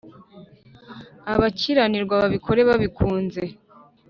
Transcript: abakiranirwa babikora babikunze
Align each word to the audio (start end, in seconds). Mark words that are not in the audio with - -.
abakiranirwa 1.33 2.13
babikora 2.21 2.59
babikunze 2.69 3.43